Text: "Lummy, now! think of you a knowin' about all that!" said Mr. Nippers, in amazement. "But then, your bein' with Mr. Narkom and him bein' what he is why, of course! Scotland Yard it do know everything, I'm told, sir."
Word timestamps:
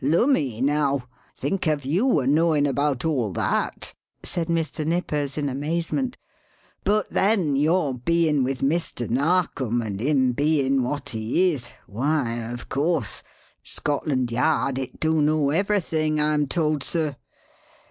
"Lummy, 0.03 0.61
now! 0.61 1.07
think 1.37 1.67
of 1.67 1.85
you 1.85 2.21
a 2.21 2.25
knowin' 2.25 2.65
about 2.65 3.05
all 3.05 3.31
that!" 3.33 3.93
said 4.23 4.47
Mr. 4.47 4.83
Nippers, 4.83 5.37
in 5.37 5.47
amazement. 5.47 6.17
"But 6.83 7.11
then, 7.11 7.55
your 7.55 7.93
bein' 7.93 8.43
with 8.43 8.61
Mr. 8.61 9.07
Narkom 9.07 9.79
and 9.79 10.01
him 10.01 10.31
bein' 10.31 10.81
what 10.81 11.09
he 11.09 11.53
is 11.53 11.69
why, 11.85 12.33
of 12.37 12.67
course! 12.67 13.21
Scotland 13.61 14.31
Yard 14.31 14.79
it 14.79 14.99
do 14.99 15.21
know 15.21 15.51
everything, 15.51 16.19
I'm 16.19 16.47
told, 16.47 16.81
sir." 16.81 17.15